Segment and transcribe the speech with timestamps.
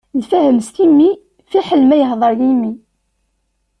[0.21, 1.09] Lfahem s timmi,
[1.51, 2.71] fiḥel ma yehdeṛ yimi.